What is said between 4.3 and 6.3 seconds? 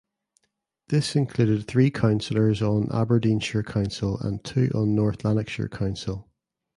two on North Lanarkshire Council.